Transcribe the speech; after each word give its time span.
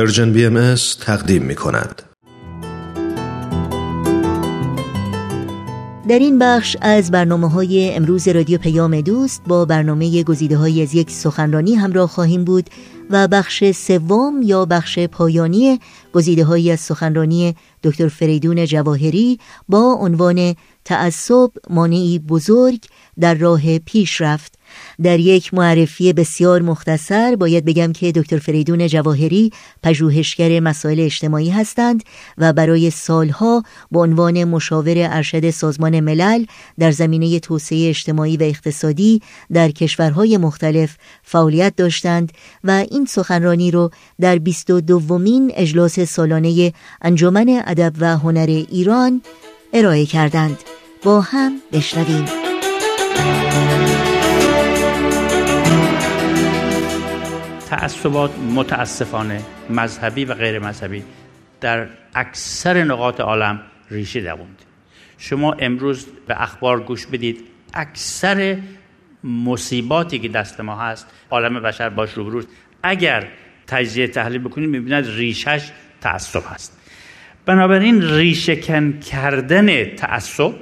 Persian 0.00 0.32
BMS 0.32 0.74
تقدیم 1.00 1.42
می 1.42 1.54
کند. 1.54 2.02
در 6.08 6.18
این 6.18 6.38
بخش 6.38 6.76
از 6.80 7.10
برنامه 7.10 7.50
های 7.50 7.94
امروز 7.94 8.28
رادیو 8.28 8.58
پیام 8.58 9.00
دوست 9.00 9.42
با 9.46 9.64
برنامه 9.64 10.22
گزیده‌هایی 10.22 10.82
از 10.82 10.94
یک 10.94 11.10
سخنرانی 11.10 11.74
همراه 11.74 12.08
خواهیم 12.08 12.44
بود 12.44 12.70
و 13.10 13.28
بخش 13.28 13.70
سوم 13.70 14.42
یا 14.42 14.64
بخش 14.64 14.98
پایانی 14.98 15.80
گزیده‌هایی 16.12 16.70
از 16.70 16.80
سخنرانی 16.80 17.54
دکتر 17.82 18.08
فریدون 18.08 18.66
جواهری 18.66 19.38
با 19.68 19.92
عنوان 20.00 20.54
تعصب 20.84 21.50
مانعی 21.70 22.18
بزرگ 22.18 22.80
در 23.20 23.34
راه 23.34 23.78
پیشرفت 23.78 24.59
در 25.02 25.20
یک 25.20 25.54
معرفی 25.54 26.12
بسیار 26.12 26.62
مختصر 26.62 27.36
باید 27.36 27.64
بگم 27.64 27.92
که 27.92 28.12
دکتر 28.12 28.38
فریدون 28.38 28.86
جواهری 28.86 29.50
پژوهشگر 29.82 30.60
مسائل 30.60 31.00
اجتماعی 31.00 31.50
هستند 31.50 32.04
و 32.38 32.52
برای 32.52 32.90
سالها 32.90 33.62
به 33.90 34.00
عنوان 34.00 34.44
مشاور 34.44 34.94
ارشد 34.96 35.50
سازمان 35.50 36.00
ملل 36.00 36.44
در 36.78 36.90
زمینه 36.90 37.40
توسعه 37.40 37.88
اجتماعی 37.88 38.36
و 38.36 38.42
اقتصادی 38.42 39.22
در 39.52 39.70
کشورهای 39.70 40.36
مختلف 40.36 40.96
فعالیت 41.22 41.76
داشتند 41.76 42.32
و 42.64 42.70
این 42.70 43.04
سخنرانی 43.04 43.70
رو 43.70 43.90
در 44.20 44.38
22 44.38 44.80
دومین 44.80 45.52
اجلاس 45.54 46.00
سالانه 46.00 46.72
انجمن 47.02 47.62
ادب 47.66 47.92
و 47.98 48.16
هنر 48.18 48.64
ایران 48.70 49.22
ارائه 49.72 50.06
کردند. 50.06 50.58
با 51.02 51.20
هم 51.20 51.52
بشنویم. 51.72 52.24
تعصبات 57.70 58.38
متاسفانه 58.38 59.42
مذهبی 59.70 60.24
و 60.24 60.34
غیر 60.34 60.58
مذهبی 60.58 61.02
در 61.60 61.86
اکثر 62.14 62.84
نقاط 62.84 63.20
عالم 63.20 63.60
ریشه 63.90 64.20
دووند. 64.20 64.62
شما 65.18 65.52
امروز 65.52 66.06
به 66.26 66.42
اخبار 66.42 66.80
گوش 66.80 67.06
بدید 67.06 67.40
اکثر 67.74 68.58
مصیباتی 69.24 70.18
که 70.18 70.28
دست 70.28 70.60
ما 70.60 70.76
هست 70.76 71.06
عالم 71.30 71.60
بشر 71.60 71.88
باش 71.88 72.12
روبروست 72.12 72.48
اگر 72.82 73.28
تجزیه 73.66 74.08
تحلیل 74.08 74.40
بکنید 74.40 74.68
می‌بیند 74.68 75.06
ریشش 75.06 75.70
تعصب 76.00 76.42
هست. 76.46 76.80
بنابراین 77.46 78.02
ریشهکن 78.02 79.00
کردن 79.00 79.96
تعصب 79.96 80.54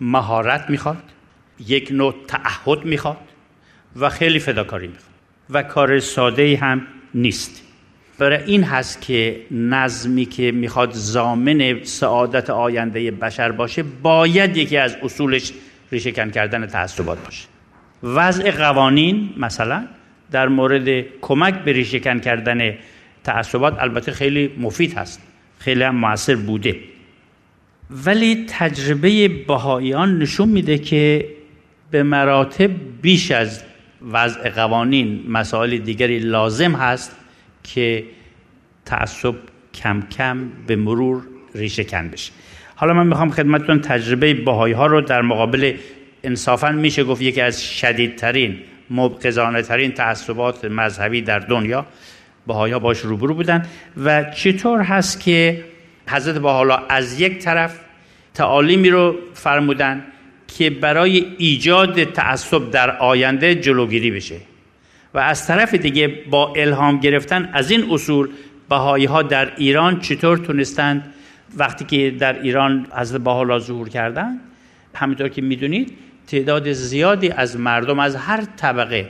مهارت 0.00 0.70
می‌خواد 0.70 1.02
یک 1.66 1.88
نوع 1.92 2.14
تعهد 2.28 2.84
می‌خواد 2.84 3.18
و 3.96 4.08
خیلی 4.08 4.38
فداکاری 4.38 4.86
می‌خواد. 4.88 5.11
و 5.50 5.62
کار 5.62 6.00
ساده 6.00 6.56
هم 6.56 6.86
نیست. 7.14 7.62
برای 8.18 8.44
این 8.46 8.64
هست 8.64 9.00
که 9.00 9.40
نظمی 9.50 10.24
که 10.24 10.52
می‌خواد 10.52 10.92
زامن 10.92 11.84
سعادت 11.84 12.50
آینده 12.50 13.10
بشر 13.10 13.52
باشه 13.52 13.82
باید 13.82 14.56
یکی 14.56 14.76
از 14.76 14.96
اصولش 15.02 15.52
ریشهکن 15.92 16.30
کردن 16.30 16.66
تعصبات 16.66 17.24
باشه. 17.24 17.46
وضع 18.02 18.50
قوانین 18.50 19.30
مثلا 19.36 19.84
در 20.30 20.48
مورد 20.48 21.04
کمک 21.20 21.54
به 21.54 21.72
ریشهکن 21.72 22.18
کردن 22.18 22.74
تعصبات 23.24 23.78
البته 23.78 24.12
خیلی 24.12 24.50
مفید 24.58 24.94
هست. 24.94 25.22
خیلی 25.58 25.82
هم 25.82 25.94
موثر 25.94 26.34
بوده. 26.34 26.76
ولی 27.90 28.46
تجربه 28.48 29.28
بهاییان 29.28 30.18
نشون 30.18 30.48
میده 30.48 30.78
که 30.78 31.28
به 31.90 32.02
مراتب 32.02 32.70
بیش 33.02 33.30
از 33.30 33.64
وضع 34.10 34.50
قوانین 34.50 35.24
مسائل 35.28 35.78
دیگری 35.78 36.18
لازم 36.18 36.72
هست 36.72 37.16
که 37.64 38.04
تعصب 38.84 39.34
کم 39.74 40.02
کم 40.18 40.48
به 40.66 40.76
مرور 40.76 41.22
ریشه 41.54 41.84
کن 41.84 42.08
بشه. 42.08 42.32
حالا 42.74 42.94
من 42.94 43.06
می‌خوام 43.06 43.30
خدمتتون 43.30 43.80
تجربه 43.80 44.34
باهایی 44.34 44.74
ها 44.74 44.86
رو 44.86 45.00
در 45.00 45.22
مقابل 45.22 45.74
انصافا 46.24 46.72
میشه 46.72 47.04
گفت 47.04 47.22
یکی 47.22 47.40
از 47.40 47.64
شدیدترین 47.64 48.58
مبقزانه 48.90 49.62
ترین 49.62 49.92
تعصبات 49.92 50.64
مذهبی 50.64 51.22
در 51.22 51.38
دنیا. 51.38 51.86
باهایی 52.46 52.72
ها 52.72 52.78
باش 52.78 52.98
روبرو 52.98 53.34
بودن 53.34 53.66
و 54.04 54.24
چطور 54.24 54.80
هست 54.80 55.20
که 55.20 55.64
حضرت 56.08 56.38
با 56.38 56.76
از 56.88 57.20
یک 57.20 57.38
طرف 57.38 57.80
تعالیمی 58.34 58.90
رو 58.90 59.16
فرمودن 59.34 60.04
که 60.58 60.70
برای 60.70 61.26
ایجاد 61.38 62.04
تعصب 62.04 62.70
در 62.70 62.96
آینده 62.96 63.54
جلوگیری 63.54 64.10
بشه. 64.10 64.36
و 65.14 65.18
از 65.18 65.46
طرف 65.46 65.74
دیگه 65.74 66.08
با 66.08 66.52
الهام 66.56 67.00
گرفتن 67.00 67.50
از 67.52 67.70
این 67.70 67.90
اصول 67.90 68.28
بهایی 68.68 69.04
ها 69.04 69.22
در 69.22 69.52
ایران 69.56 70.00
چطور 70.00 70.38
تونستند 70.38 71.14
وقتی 71.56 71.84
که 71.84 72.10
در 72.10 72.42
ایران 72.42 72.86
حضرت 72.96 73.20
بهاءالله 73.20 73.58
ظهور 73.58 73.88
کردن 73.88 74.40
همینطور 74.94 75.28
که 75.28 75.42
می‌دونید 75.42 75.92
تعداد 76.26 76.72
زیادی 76.72 77.30
از 77.30 77.56
مردم 77.56 77.98
از 77.98 78.16
هر 78.16 78.44
طبقه 78.56 79.08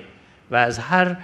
و 0.50 0.56
از 0.56 0.78
هر 0.78 1.16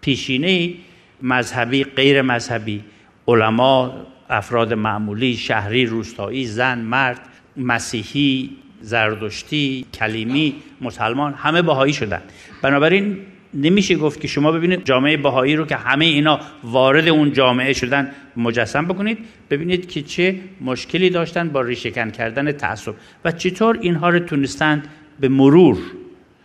پیشینه 0.00 0.74
مذهبی 1.22 1.84
غیر 1.84 2.22
مذهبی 2.22 2.84
علما 3.28 4.06
افراد 4.30 4.74
معمولی 4.74 5.36
شهری 5.36 5.86
روستایی 5.86 6.46
زن 6.46 6.78
مرد 6.78 7.20
مسیحی 7.56 8.50
زردشتی 8.82 9.86
کلیمی 9.94 10.54
مسلمان 10.80 11.34
همه 11.34 11.62
بهایی 11.62 11.92
شدن. 11.92 12.22
بنابراین 12.62 13.18
نمیشه 13.54 13.94
گفت 13.94 14.20
که 14.20 14.28
شما 14.28 14.52
ببینید 14.52 14.84
جامعه 14.84 15.16
بهایی 15.16 15.56
رو 15.56 15.66
که 15.66 15.76
همه 15.76 16.04
اینا 16.04 16.40
وارد 16.64 17.08
اون 17.08 17.32
جامعه 17.32 17.72
شدن 17.72 18.10
مجسم 18.36 18.86
بکنید 18.86 19.18
ببینید 19.50 19.88
که 19.88 20.02
چه 20.02 20.36
مشکلی 20.60 21.10
داشتن 21.10 21.48
با 21.48 21.60
ریشهکن 21.60 22.10
کردن 22.10 22.52
تعصب. 22.52 22.94
و 23.24 23.32
چطور 23.32 23.78
اینها 23.80 24.08
رو 24.08 24.18
تونستند 24.18 24.88
به 25.20 25.28
مرور 25.28 25.78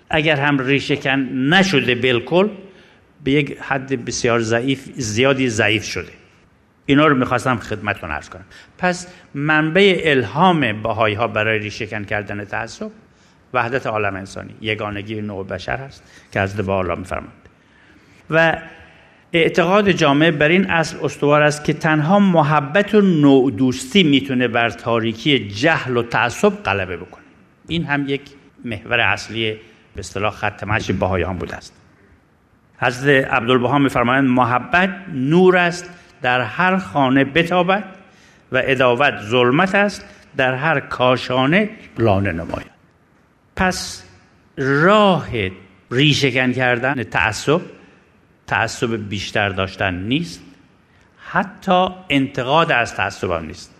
اگر 0.10 0.36
هم 0.36 0.60
ریشهکن 0.60 1.20
نشده 1.54 1.96
بالکل 1.96 2.48
به 3.24 3.32
یک 3.32 3.58
حد 3.62 4.06
بسیار 4.06 4.40
ضعیف 4.40 4.90
زیادی 4.96 5.50
ضعیف 5.50 5.84
شده. 5.84 6.12
اینا 6.90 7.08
رو 7.08 7.16
می‌خواستم 7.16 7.58
خدمتتون 7.58 8.12
عرض 8.12 8.30
کنم. 8.30 8.46
پس 8.78 9.08
منبع 9.34 10.02
الهام 10.06 10.82
باهایی 10.82 11.16
ها 11.16 11.28
برای 11.28 11.60
ریشهکن 11.60 12.04
کردن 12.04 12.46
تعصب 12.46 12.90
وحدت 13.54 13.88
عالم 13.88 14.16
انسانی 14.16 14.56
یگانگی 14.62 15.22
نوع 15.22 15.48
بشر 15.48 15.78
هست 15.78 16.04
که 16.32 16.40
از 16.40 16.66
با 16.66 16.80
الله 16.80 16.96
میفرماند 16.96 17.32
و 18.30 18.58
اعتقاد 19.34 19.92
جامعه 19.92 20.32
بر 20.32 20.48
این 20.48 20.70
اصل 20.70 20.98
استوار 21.04 21.42
است 21.42 21.64
که 21.64 21.74
تنها 21.74 22.20
محبت 22.20 22.96
و 22.96 23.02
نوع 23.02 23.52
دوستی 23.52 24.04
می‌تونه 24.04 24.48
بر 24.48 24.70
تاریکی 24.70 25.48
جهل 25.48 25.98
و 25.98 26.04
تعصب 26.04 26.50
غلبه 26.50 26.98
بکنه. 26.98 27.24
این 27.68 27.84
هم 27.84 28.08
یک 28.08 28.22
محور 28.66 29.00
اصلی 29.00 29.52
به 29.96 30.00
اصطلاح 30.00 30.34
خط 30.34 30.64
مشی 30.64 30.94
بهایان 30.94 31.38
بوده 31.38 31.56
است. 31.56 31.74
حضرت 32.78 33.28
عبدالبها 33.28 33.78
میفرمایند 33.80 34.30
محبت 34.30 34.96
نور 35.14 35.58
است 35.58 35.90
در 36.22 36.42
هر 36.42 36.78
خانه 36.78 37.24
بتابد 37.24 37.84
و 38.52 38.62
اداوت 38.66 39.14
ظلمت 39.22 39.76
است 39.76 40.06
در 40.38 40.56
هر 40.56 40.80
کاشانه 40.80 41.70
لانه 41.98 42.32
نماید. 42.32 42.72
پس 43.56 44.04
راه 44.58 45.28
ریشهکن 45.92 46.54
کردن 46.54 47.04
تعصب 47.04 47.62
تعصب 48.48 49.10
بیشتر 49.10 49.50
داشتن 49.50 49.94
نیست 49.94 50.42
حتی 51.18 51.88
انتقاد 52.10 52.72
از 52.72 52.96
تعصب 52.96 53.32
هم 53.32 53.46
نیست. 53.46 53.76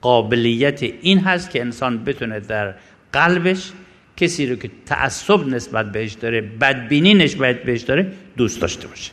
قابلیت 0.00 0.82
این 0.82 1.18
هست 1.18 1.50
که 1.50 1.60
انسان 1.60 2.04
بتونه 2.04 2.40
در 2.40 2.74
قلبش 3.12 3.72
کسی 4.16 4.46
رو 4.46 4.56
که 4.56 4.70
تعصب 4.86 5.46
نسبت 5.46 5.92
بهش 5.92 6.12
داره 6.12 6.40
بدبینی 6.40 7.14
نسبت 7.14 7.62
بهش 7.62 7.80
داره 7.80 8.12
دوست 8.36 8.60
داشته 8.60 8.88
باشه. 8.88 9.12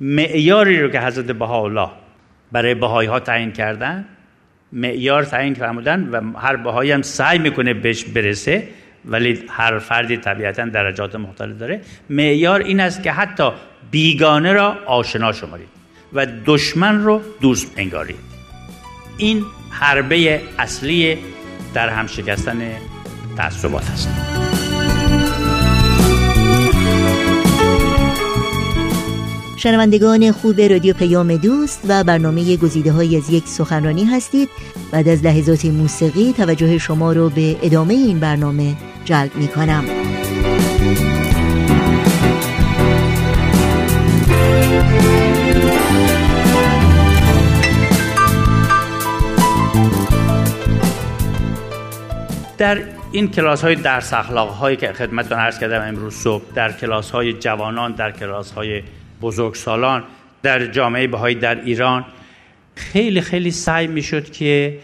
معیاری 0.00 0.80
رو 0.80 0.88
که 0.88 1.00
حضرت 1.00 1.26
بهاءالله 1.26 1.88
برای 2.52 2.74
بهایی 2.74 3.08
ها 3.08 3.20
تعیین 3.20 3.52
کردن 3.52 4.04
معیار 4.72 5.24
تعیین 5.24 5.54
فرمودن 5.54 6.08
و 6.08 6.38
هر 6.38 6.56
بهایی 6.56 6.92
هم 6.92 7.02
سعی 7.02 7.38
می‌کنه 7.38 7.74
بهش 7.74 8.04
برسه 8.04 8.68
ولی 9.04 9.44
هر 9.48 9.78
فردی 9.78 10.16
طبیعتا 10.16 10.64
درجات 10.64 11.16
مختلف 11.16 11.58
داره. 11.58 11.80
معیار 12.10 12.60
این 12.60 12.80
است 12.80 13.02
که 13.02 13.12
حتی 13.12 13.50
بیگانه 13.90 14.52
را 14.52 14.76
آشنا 14.86 15.32
شمارید 15.32 15.68
و 16.12 16.26
دشمن 16.46 17.04
رو 17.04 17.22
دوست 17.40 17.74
انگارید. 17.76 18.16
این 19.18 19.44
حربه 19.70 20.40
اصلی 20.58 21.18
در 21.74 21.88
هم 21.88 22.06
شکستن 22.06 22.72
تعصبات 23.36 23.90
است. 23.90 24.49
شنوندگان 29.62 30.32
خوب 30.32 30.60
رادیو 30.60 30.94
پیام 30.94 31.36
دوست 31.36 31.80
و 31.88 32.04
برنامه 32.04 32.56
گزیده 32.56 32.92
های 32.92 33.16
از 33.16 33.30
یک 33.30 33.46
سخنرانی 33.46 34.04
هستید. 34.04 34.48
بعد 34.92 35.08
از 35.08 35.24
لحظات 35.24 35.64
موسیقی 35.64 36.32
توجه 36.32 36.78
شما 36.78 37.12
رو 37.12 37.30
به 37.30 37.56
ادامه 37.62 37.94
این 37.94 38.20
برنامه 38.20 38.76
جلب 39.04 39.36
می 39.36 39.48
کنم 39.48 39.84
در 52.58 52.78
این 53.12 53.30
کلاس 53.30 53.62
های 53.62 53.74
درس 53.74 54.12
اخلاق 54.12 54.48
هایی 54.48 54.76
که 54.76 54.92
خدمتتون 54.92 55.38
عرض 55.38 55.58
کردم 55.58 55.88
امروز 55.88 56.14
صبح 56.14 56.42
در 56.54 56.72
کلاس 56.72 57.10
های 57.10 57.32
جوانان 57.32 57.92
در 57.92 58.12
کلاس 58.12 58.52
های 58.52 58.82
بزرگسالان 59.20 60.04
در 60.42 60.66
جامعه 60.66 61.06
بهایی 61.06 61.34
در 61.34 61.64
ایران 61.64 62.04
خیلی 62.74 63.20
خیلی 63.20 63.50
سعی 63.50 63.86
می‌شد 63.86 64.30
که 64.30 64.78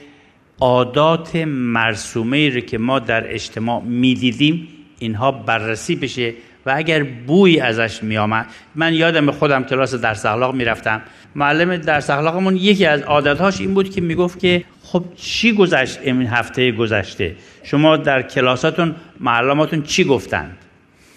عادات 0.60 1.36
مرسومه 1.46 2.48
رو 2.48 2.60
که 2.60 2.78
ما 2.78 2.98
در 2.98 3.34
اجتماع 3.34 3.82
می‌دیدیم 3.82 4.68
اینها 4.98 5.30
بررسی 5.32 5.96
بشه 5.96 6.34
و 6.66 6.72
اگر 6.76 7.02
بوی 7.02 7.60
ازش 7.60 8.02
میآمد 8.02 8.46
من 8.74 8.94
یادم 8.94 9.30
خودم 9.30 9.64
کلاس 9.64 9.94
درس 9.94 10.26
اخلاق 10.26 10.54
می‌رفتم 10.54 11.02
معلم 11.34 11.76
درس 11.76 12.10
اخلاقمون 12.10 12.56
یکی 12.56 12.86
از 12.86 13.02
عادتهاش 13.02 13.60
این 13.60 13.74
بود 13.74 13.94
که 13.94 14.00
می‌گفت 14.00 14.38
که 14.38 14.64
خب 14.82 15.04
چی 15.16 15.52
گذشت 15.52 15.98
این 16.02 16.26
هفته 16.26 16.72
گذشته؟ 16.72 17.36
شما 17.62 17.96
در 17.96 18.22
کلاساتون 18.22 18.94
معلماتون 19.20 19.82
چی 19.82 20.04
گفتند؟ 20.04 20.56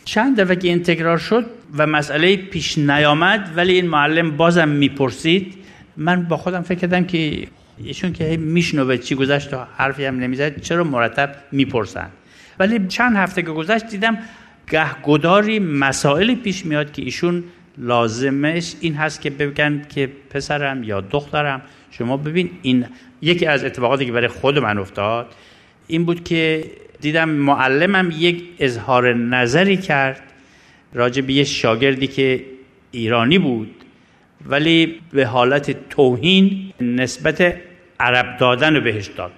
چند 0.09 0.39
دفعه 0.39 0.55
که 0.55 0.67
این 0.67 0.83
تکرار 0.83 1.17
شد 1.17 1.45
و 1.77 1.87
مسئله 1.87 2.35
پیش 2.35 2.77
نیامد 2.77 3.53
ولی 3.55 3.73
این 3.73 3.87
معلم 3.87 4.37
بازم 4.37 4.67
می‌پرسید. 4.67 5.55
من 5.97 6.23
با 6.23 6.37
خودم 6.37 6.61
فکر 6.61 6.79
کردم 6.79 7.03
که 7.03 7.47
ایشون 7.83 8.13
که 8.13 8.37
میشنوه 8.37 8.97
چی 8.97 9.15
گذشت 9.15 9.53
و 9.53 9.57
حرفی 9.77 10.05
هم 10.05 10.19
نمی‌زد 10.19 10.61
چرا 10.61 10.83
مرتب 10.83 11.35
می‌پرسن؟ 11.51 12.09
ولی 12.59 12.87
چند 12.87 13.15
هفته 13.15 13.41
که 13.41 13.51
گذشت 13.51 13.85
دیدم 13.85 14.17
گهگداری 14.71 15.59
مسائلی 15.59 16.35
پیش 16.35 16.65
میاد 16.65 16.91
که 16.91 17.01
ایشون 17.01 17.43
لازمش 17.77 18.75
این 18.81 18.95
هست 18.95 19.21
که 19.21 19.29
بگن 19.29 19.81
که 19.89 20.09
پسرم 20.29 20.83
یا 20.83 21.01
دخترم 21.01 21.61
شما 21.91 22.17
ببین 22.17 22.49
این 22.61 22.85
یکی 23.21 23.45
از 23.45 23.63
اتفاقاتی 23.63 24.05
که 24.05 24.11
برای 24.11 24.27
خود 24.27 24.59
من 24.59 24.77
افتاد 24.77 25.35
این 25.87 26.05
بود 26.05 26.23
که 26.23 26.63
دیدم 27.01 27.29
معلمم 27.29 28.13
یک 28.17 28.43
اظهار 28.59 29.13
نظری 29.13 29.77
کرد 29.77 30.21
راجع 30.93 31.21
به 31.21 31.33
یه 31.33 31.43
شاگردی 31.43 32.07
که 32.07 32.45
ایرانی 32.91 33.37
بود 33.39 33.75
ولی 34.45 35.01
به 35.13 35.25
حالت 35.25 35.89
توهین 35.89 36.73
نسبت 36.81 37.55
عرب 37.99 38.37
دادن 38.37 38.75
رو 38.75 38.81
بهش 38.81 39.07
داد. 39.07 39.31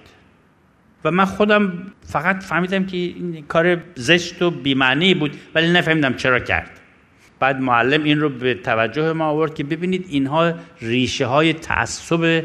و 1.04 1.10
من 1.10 1.24
خودم 1.24 1.92
فقط 2.06 2.42
فهمیدم 2.42 2.86
که 2.86 2.96
این 2.96 3.44
کار 3.48 3.82
زشت 3.94 4.42
و 4.42 4.50
بیمعنی 4.50 5.14
بود 5.14 5.36
ولی 5.54 5.72
نفهمیدم 5.72 6.14
چرا 6.14 6.38
کرد. 6.38 6.70
بعد 7.40 7.60
معلم 7.60 8.04
این 8.04 8.20
رو 8.20 8.28
به 8.28 8.54
توجه 8.54 9.12
ما 9.12 9.28
آورد 9.28 9.54
که 9.54 9.64
ببینید 9.64 10.06
اینها 10.08 10.54
ریشه 10.80 11.26
های 11.26 11.52
تعصب 11.52 12.44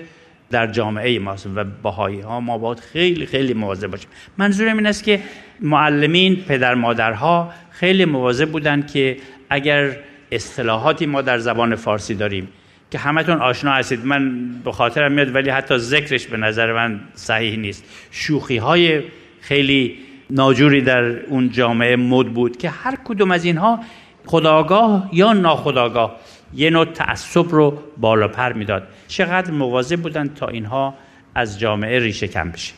در 0.51 0.67
جامعه 0.67 1.19
ماست 1.19 1.47
و 1.55 1.63
باهایی 1.81 2.19
ها 2.19 2.39
ما 2.39 2.57
باید 2.57 2.79
خیلی 2.79 3.25
خیلی 3.25 3.53
مواظب 3.53 3.87
باشیم. 3.87 4.09
منظورم 4.37 4.77
این 4.77 4.87
است 4.87 5.03
که 5.03 5.19
معلمین 5.59 6.35
پدر 6.35 6.75
مادرها 6.75 7.51
خیلی 7.69 8.05
مواظب 8.05 8.49
بودن 8.49 8.85
که 8.85 9.17
اگر 9.49 9.97
اصطلاحاتی 10.31 11.05
ما 11.05 11.21
در 11.21 11.37
زبان 11.37 11.75
فارسی 11.75 12.15
داریم 12.15 12.47
که 12.91 12.97
همتون 12.97 13.41
آشنا 13.41 13.71
هستید 13.71 14.05
من 14.05 14.49
به 14.63 14.71
خاطرم 14.71 15.11
میاد 15.11 15.35
ولی 15.35 15.49
حتی 15.49 15.77
ذکرش 15.77 16.27
به 16.27 16.37
نظر 16.37 16.73
من 16.73 16.99
صحیح 17.13 17.57
نیست. 17.57 17.83
شوخی 18.11 18.57
های 18.57 19.01
خیلی 19.41 19.97
ناجوری 20.29 20.81
در 20.81 21.25
اون 21.25 21.49
جامعه 21.51 21.95
مد 21.95 22.25
بود 22.27 22.57
که 22.57 22.69
هر 22.69 22.97
کدوم 23.05 23.31
از 23.31 23.45
اینها 23.45 23.79
خداگاه 24.25 25.09
یا 25.13 25.33
ناخداگاه. 25.33 26.15
یه 26.53 26.69
نوع 26.69 26.85
تعصب 26.85 27.49
رو 27.49 27.79
بالا 27.97 28.27
پر 28.27 28.53
می‌داد. 28.53 28.87
چقدر 29.07 29.51
مواظب 29.51 30.01
بودن 30.01 30.27
تا 30.27 30.47
اینها 30.47 30.93
از 31.35 31.59
جامعه 31.59 31.99
ریشه 31.99 32.27
کم 32.27 32.51
بشه. 32.51 32.73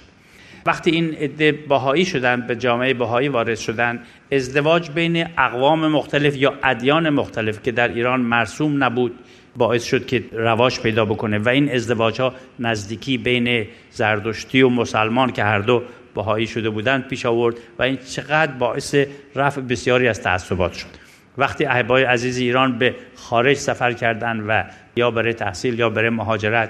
وقتی 0.66 0.92
این 0.92 1.14
عده 1.14 1.52
بهایی 1.52 2.06
شدن 2.06 2.42
به 2.42 2.56
جامعه 2.56 2.94
بهایی 2.94 3.28
وارد 3.28 3.56
شدن 3.56 4.00
ازدواج 4.32 4.90
بین 4.92 5.28
اقوام 5.38 5.88
مختلف 5.88 6.38
یا 6.38 6.54
ادیان 6.64 7.10
مختلف 7.10 7.64
که 7.64 7.72
در 7.72 7.88
ایران 7.88 8.22
مرسوم 8.22 8.84
نبود 8.84 9.20
باعث 9.58 9.84
شد 9.84 10.06
که 10.06 10.24
رواج 10.32 10.80
پیدا 10.80 11.06
بکنه 11.06 11.38
و 11.38 11.50
این 11.50 11.72
ازدواج 11.72 12.22
ها 12.22 12.34
نزدیکی 12.60 13.18
بین 13.18 13.68
زردشتی 13.92 14.62
و 14.62 14.70
مسلمان 14.70 15.32
که 15.32 15.44
هر 15.44 15.60
دو 15.60 15.84
بهایی 16.16 16.48
شده 16.48 16.70
بودند 16.70 17.08
پیش 17.08 17.26
آورد 17.26 17.56
و 17.80 17.84
این 17.84 17.98
چقدر 17.98 18.52
باعث 18.52 18.96
رفع 19.36 19.62
بسیاری 19.62 20.08
از 20.08 20.22
تعصبات 20.22 20.74
شد. 20.74 21.09
وقتی 21.38 21.66
احبای 21.66 22.04
عزیز 22.04 22.38
ایران 22.38 22.78
به 22.78 22.96
خارج 23.16 23.58
سفر 23.58 23.94
کردند 23.94 24.46
و 24.48 24.64
یا 24.96 25.12
برای 25.12 25.34
تحصیل 25.34 25.80
یا 25.80 25.90
برای 25.90 26.10
مهاجرت 26.10 26.70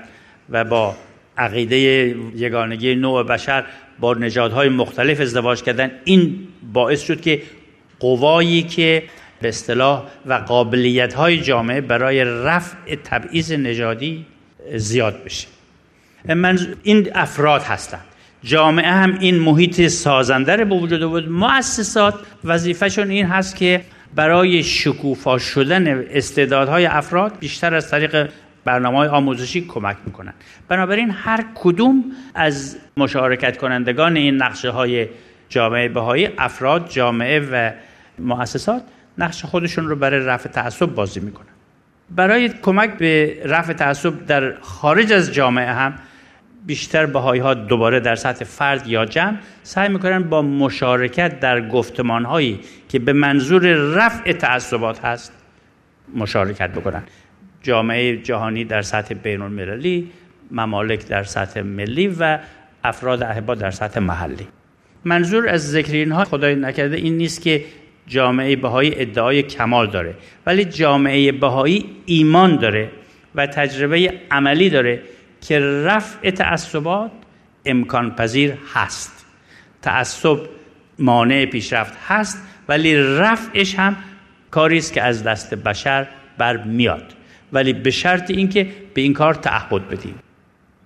و 0.50 0.64
با 0.64 0.96
عقیده 1.38 1.78
یگانگی 2.36 2.96
نوع 2.96 3.24
بشر 3.24 3.66
با 4.00 4.14
نژادهای 4.14 4.70
مختلف 4.70 5.22
ازدواج 5.22 5.64
کردن 5.64 5.92
این 6.04 6.48
باعث 6.74 7.02
شد 7.02 7.22
که 7.22 7.42
قوایی 8.00 8.64
که 8.64 9.04
به 9.42 9.48
اصطلاح 9.48 10.04
و 10.26 10.34
قابلیت 10.34 11.14
های 11.14 11.42
جامعه 11.42 11.82
برای 11.82 12.24
رفع 12.24 12.96
تبعیض 12.96 13.52
نژادی 13.52 14.26
زیاد 14.76 15.24
بشه. 15.24 15.48
من 16.26 16.60
این 16.84 17.10
افراد 17.16 17.62
هستند. 17.62 18.06
جامعه 18.44 18.92
هم 18.92 19.18
این 19.20 19.40
محیط 19.40 19.88
سازنده 19.88 20.56
رو 20.56 20.66
به 20.66 20.76
وجود 20.76 21.02
بود 21.02 21.30
مؤسسات 21.30 22.16
وظیفهشون 22.44 23.10
این 23.10 23.26
هست 23.26 23.56
که 23.56 23.82
برای 24.16 24.64
شکوفا 24.64 25.38
شدن 25.38 26.06
استعدادهای 26.12 26.86
افراد 26.86 27.40
بیشتر 27.40 27.76
از 27.76 27.92
طریق 27.92 28.30
برنامه 28.66 28.98
های 28.98 29.08
آموزشی 29.08 29.66
کمک 29.66 29.98
می‌کنن 30.06 30.34
بنابراین 30.68 31.12
هر 31.12 31.46
کدوم 31.56 32.04
از 32.36 32.78
مشارکت 32.98 33.58
کنندگان 33.58 34.16
این 34.18 34.36
نقشه 34.36 34.70
های 34.70 35.08
جامعه 35.50 35.90
بهایی 35.90 36.30
افراد 36.38 36.90
جامعه 36.90 37.40
و 37.40 37.72
مؤسسات 38.20 38.84
نقش 39.18 39.46
خودشون 39.46 39.88
رو 39.88 39.96
برای 39.96 40.20
رفع 40.20 40.50
تعصب 40.50 40.86
بازی 40.86 41.20
می‌کنن. 41.20 41.46
برای 42.16 42.50
کمک 42.50 42.98
به 42.98 43.42
رفع 43.46 43.74
تعصب 43.74 44.26
در 44.26 44.54
خارج 44.62 45.14
از 45.14 45.34
جامعه 45.34 45.72
هم 45.72 45.94
بیشتر 46.66 47.06
بهایی 47.06 47.42
ها 47.42 47.54
دوباره 47.54 48.00
در 48.00 48.16
سطح 48.16 48.46
فرد 48.46 48.88
یا 48.88 49.06
جمع 49.06 49.38
سعی 49.64 49.90
می‌کنن 49.90 50.24
با 50.24 50.42
مشارکت 50.42 51.40
در 51.40 51.68
گفتمان 51.68 52.26
هایی 52.26 52.60
که 52.90 53.00
به 53.00 53.14
منظور 53.14 53.64
رفع 53.74 54.32
تعصبات 54.32 55.06
هست 55.06 55.34
مشارکت 56.16 56.70
بکنن. 56.70 57.04
جامعه 57.62 58.18
جهانی 58.18 58.66
در 58.66 58.82
سطح 58.82 59.14
بین 59.14 59.42
المللی 59.42 60.10
ممالک 60.52 61.08
در 61.08 61.24
سطح 61.24 61.62
ملی 61.62 62.08
و 62.20 62.40
افراد 62.84 63.24
احبا 63.24 63.56
در 63.56 63.72
سطح 63.72 64.00
محلی. 64.00 64.48
منظور 65.06 65.50
از 65.50 65.72
ذکر 65.72 65.94
اینها 65.94 66.24
خدای 66.24 66.56
نکرده 66.56 66.96
این 66.96 67.18
نیست 67.18 67.42
که 67.42 67.64
جامعه 68.08 68.56
بهایی 68.56 68.94
ادعای 69.02 69.44
کمال 69.44 69.88
داره 69.88 70.16
ولی 70.46 70.66
جامعه 70.66 71.32
بهایی 71.32 71.86
ایمان 72.06 72.56
داره 72.56 72.90
و 73.36 73.48
تجربه 73.48 74.14
عملی 74.32 74.70
داره 74.70 75.02
که 75.42 75.60
رفع 75.60 76.30
تعصبات 76.30 77.12
امکان 77.66 78.16
پذیر 78.16 78.54
هست. 78.74 79.26
تعصب 79.82 80.40
مانع 81.00 81.46
پیشرفت 81.46 81.94
هست 82.08 82.42
ولی 82.68 82.96
رفعش 82.96 83.76
هم 83.76 83.96
کاری 84.52 84.78
است 84.78 84.94
که 84.94 85.04
از 85.04 85.24
دست 85.24 85.54
بشر 85.54 86.08
بر 86.38 86.58
میاد 86.58 87.14
ولی 87.54 87.74
به 87.74 87.92
شرط 87.92 88.32
اینکه 88.32 88.68
به 88.94 89.02
این 89.02 89.14
کار 89.14 89.34
تعهد 89.34 89.90
بدیم. 89.90 90.16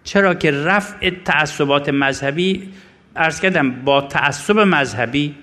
چرا 0.04 0.34
که 0.34 0.52
رفع 0.52 1.10
تعصبات 1.26 1.90
مذهبی 1.90 2.70
ارز 3.16 3.40
کردم 3.40 3.72
با 3.72 4.02
تعصب 4.02 4.60
مذهبی 4.60 5.36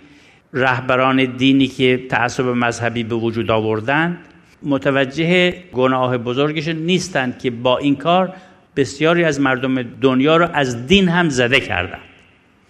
رهبران 0.52 1.24
دینی 1.24 1.66
که 1.66 2.06
تعصب 2.08 2.44
مذهبی 2.44 3.02
به 3.02 3.14
وجود 3.14 3.50
آوردند 3.50 4.18
متوجه 4.62 5.50
گناه 5.72 6.18
بزرگش 6.18 6.68
نیستند 6.68 7.38
که 7.38 7.50
با 7.50 7.78
این 7.78 7.96
کار 7.96 8.34
بسیاری 8.76 9.24
از 9.24 9.40
مردم 9.40 9.82
دنیا 9.82 10.36
را 10.36 10.48
از 10.48 10.86
دین 10.86 11.08
هم 11.08 11.28
زده 11.28 11.60
کردند 11.60 12.00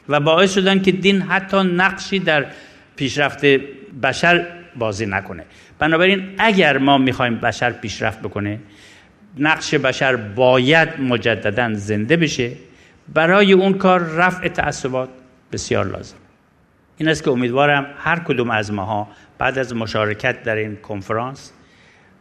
و 0.09 0.21
باعث 0.21 0.54
شدن 0.54 0.83
که 0.83 0.92
دین 0.92 1.23
حتی 1.23 1.62
نقشی 1.62 2.19
در 2.19 2.47
پیشرفت 2.97 3.45
بشر 4.02 4.47
بازی 4.76 5.07
نکنه. 5.07 5.45
بنابراین 5.78 6.35
اگر 6.38 6.78
ما 6.78 6.99
می‌خوایم 6.99 7.37
بشر 7.37 7.71
پیشرفت 7.71 8.21
بکنه 8.21 8.59
نقش 9.38 9.75
بشر 9.75 10.16
باید 10.16 11.00
مجددا 11.00 11.75
زنده 11.75 12.16
بشه. 12.16 12.52
برای 13.14 13.52
اون 13.52 13.73
کار 13.73 14.00
رفع 14.00 14.49
تعصبات 14.49 15.09
بسیار 15.52 15.87
لازم. 15.87 16.16
این 16.99 17.09
است 17.09 17.25
که 17.25 17.30
امیدوارم 17.30 17.87
هر 17.99 18.19
کدوم 18.19 18.50
از 18.50 18.73
ماها 18.73 19.09
بعد 19.38 19.59
از 19.59 19.75
مشارکت 19.75 20.42
در 20.42 20.57
این 20.57 20.76
کنفرانس 20.76 21.52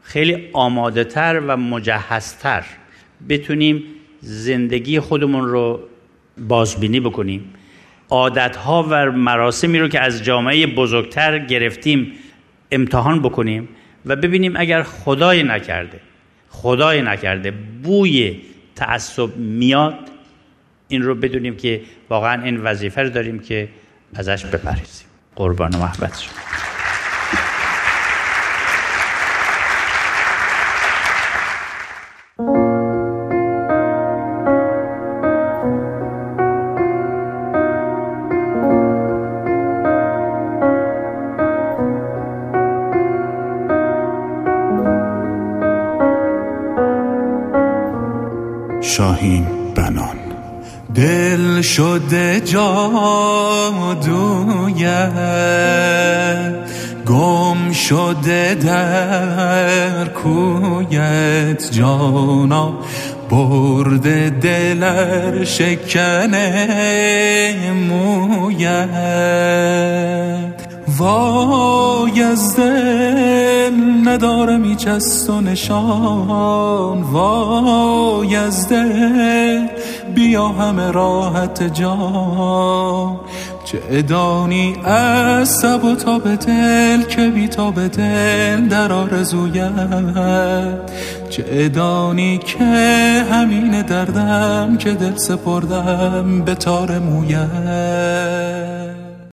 خیلی 0.03 0.49
آماده 0.53 1.03
تر 1.03 1.41
و 1.47 1.57
مجهزتر 1.57 2.63
بتونیم 3.29 3.83
زندگی 4.21 4.99
خودمون 4.99 5.47
رو 5.47 5.79
بازبینی 6.37 6.99
بکنیم. 6.99 7.53
عادتها 8.09 8.87
و 8.89 9.11
مراسمی 9.11 9.79
رو 9.79 9.87
که 9.87 9.99
از 9.99 10.23
جامعه 10.23 10.67
بزرگتر 10.67 11.39
گرفتیم 11.39 12.11
امتحان 12.71 13.21
بکنیم 13.21 13.69
و 14.05 14.15
ببینیم 14.15 14.53
اگر 14.57 14.83
خدای 14.83 15.43
نکرده 15.43 15.99
خدای 16.49 17.01
نکرده 17.01 17.51
بوی 17.83 18.41
تعصب 18.75 19.37
میاد 19.37 20.09
این 20.87 21.01
رو 21.01 21.15
بدونیم 21.15 21.55
که 21.55 21.81
واقعا 22.09 22.43
این 22.43 22.57
وظیفه 22.57 23.01
رو 23.01 23.09
داریم 23.09 23.39
که 23.39 23.69
ازش 24.15 24.45
بپریزیم 24.45 25.07
قربان 25.35 25.75
محبت 25.75 26.19
شما. 26.19 26.58
شاهین 48.99 49.45
بنان. 49.75 50.17
دل 50.95 51.61
شده 51.61 52.41
جادویه. 52.41 52.69
گم 57.05 57.71
شده 57.71 58.55
در 58.55 60.05
کویت 60.07 61.71
جانا. 61.71 62.73
برده 63.29 64.29
دلر 64.29 65.43
شکنه 65.43 66.67
مویت 67.89 68.79
وای 70.99 72.23
از 72.23 72.55
دل 72.55 73.73
ندارم 74.03 74.77
از 74.87 75.29
و 75.29 75.41
نشان. 75.41 77.01
وای 77.01 78.35
از 78.35 78.69
دل 78.69 79.67
بیا 80.15 80.47
همه 80.47 80.91
راحت 80.91 81.73
جان. 81.73 83.19
چه 83.65 83.81
ادانی 83.89 84.75
از 84.83 85.49
سب 85.49 85.83
و 85.83 85.95
تا 85.95 86.19
به 86.19 86.35
دل 86.35 87.01
که 87.03 87.29
بی 87.29 87.47
تا 87.47 87.71
به 87.71 87.87
دل 87.87 88.67
در 88.67 88.93
آرزویت. 88.93 89.71
چه 91.29 91.45
ادانی 91.47 92.37
که 92.37 92.63
همین 93.31 93.81
دردم 93.81 94.77
که 94.77 94.91
دل 94.91 95.15
سپردم 95.15 96.41
به 96.41 96.55
تار 96.55 96.99
مویت. 96.99 98.68